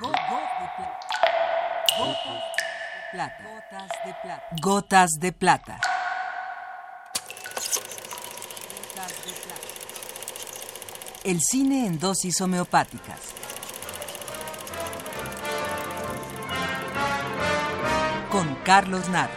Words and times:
Gotas 0.00 0.20
de 4.04 4.14
plata. 4.22 4.42
Gotas 4.60 5.10
de 5.20 5.32
plata. 5.32 5.80
El 11.22 11.40
cine 11.40 11.86
en 11.86 11.98
dosis 12.00 12.40
homeopáticas. 12.40 13.20
Con 18.30 18.54
Carlos 18.64 19.08
Naro. 19.10 19.32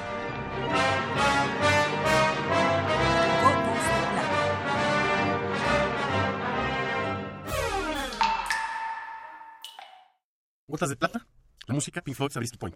Gotas 10.69 10.89
de 10.89 10.97
plata, 10.97 11.25
la 11.65 11.73
música 11.73 12.01
Pink 12.01 12.17
Floyd 12.17 12.29
Sabrisky 12.29 12.57
Point. 12.57 12.75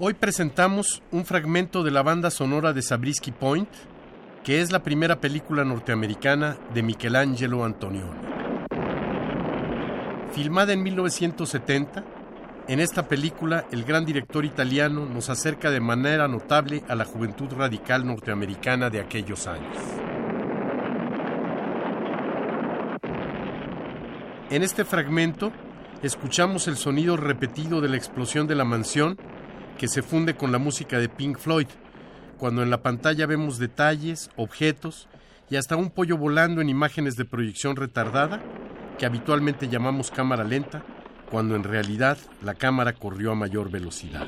Hoy 0.00 0.14
presentamos 0.14 1.00
un 1.12 1.24
fragmento 1.24 1.84
de 1.84 1.92
la 1.92 2.02
banda 2.02 2.32
sonora 2.32 2.72
de 2.72 2.82
Sabrisky 2.82 3.30
Point, 3.30 3.68
que 4.42 4.62
es 4.62 4.72
la 4.72 4.82
primera 4.82 5.20
película 5.20 5.64
norteamericana 5.64 6.56
de 6.74 6.82
Michelangelo 6.82 7.64
Antonioni. 7.64 8.18
Filmada 10.32 10.72
en 10.72 10.82
1970, 10.82 12.04
en 12.66 12.80
esta 12.80 13.06
película 13.06 13.64
el 13.70 13.84
gran 13.84 14.04
director 14.04 14.44
italiano 14.44 15.06
nos 15.06 15.30
acerca 15.30 15.70
de 15.70 15.78
manera 15.78 16.26
notable 16.26 16.82
a 16.88 16.96
la 16.96 17.04
juventud 17.04 17.52
radical 17.52 18.04
norteamericana 18.04 18.90
de 18.90 18.98
aquellos 18.98 19.46
años. 19.46 19.76
En 24.52 24.62
este 24.62 24.84
fragmento 24.84 25.50
escuchamos 26.02 26.68
el 26.68 26.76
sonido 26.76 27.16
repetido 27.16 27.80
de 27.80 27.88
la 27.88 27.96
explosión 27.96 28.46
de 28.46 28.54
la 28.54 28.66
mansión 28.66 29.16
que 29.78 29.88
se 29.88 30.02
funde 30.02 30.36
con 30.36 30.52
la 30.52 30.58
música 30.58 30.98
de 30.98 31.08
Pink 31.08 31.38
Floyd, 31.38 31.68
cuando 32.36 32.62
en 32.62 32.68
la 32.68 32.82
pantalla 32.82 33.24
vemos 33.24 33.58
detalles, 33.58 34.28
objetos 34.36 35.08
y 35.48 35.56
hasta 35.56 35.76
un 35.76 35.88
pollo 35.88 36.18
volando 36.18 36.60
en 36.60 36.68
imágenes 36.68 37.16
de 37.16 37.24
proyección 37.24 37.76
retardada 37.76 38.42
que 38.98 39.06
habitualmente 39.06 39.68
llamamos 39.68 40.10
cámara 40.10 40.44
lenta, 40.44 40.82
cuando 41.30 41.56
en 41.56 41.64
realidad 41.64 42.18
la 42.42 42.52
cámara 42.52 42.92
corrió 42.92 43.32
a 43.32 43.34
mayor 43.34 43.70
velocidad. 43.70 44.26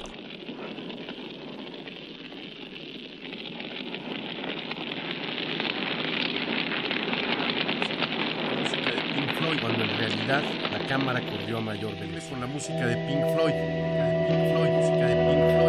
música 8.59 8.91
de 8.91 9.03
Pink 9.03 9.34
Floyd, 9.36 9.44
cuando 9.60 9.84
en 9.84 9.91
realidad 9.98 10.42
la 10.72 10.78
cámara 10.86 11.20
corrió 11.20 11.58
a 11.58 11.60
mayor 11.60 11.94
velocidad. 11.98 12.30
Con 12.30 12.41
la 12.41 12.47
música 12.47 12.86
de 12.86 12.97
Pink 13.06 13.20
Floyd, 13.34 13.55
de 13.55 14.24
Pink 14.28 14.52
Floyd, 14.52 14.70
música 14.70 15.06
de 15.06 15.14
Pink 15.14 15.58
Floyd. 15.58 15.63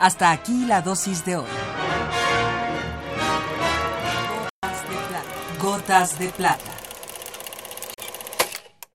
Hasta 0.00 0.32
aquí 0.32 0.66
la 0.66 0.82
dosis 0.82 1.24
de 1.24 1.36
hoy. 1.36 1.46
Gotas 4.60 4.88
de 4.88 4.96
plata. 5.08 5.22
Gotas 5.60 6.18
de 6.18 6.28
plata. 6.28 6.71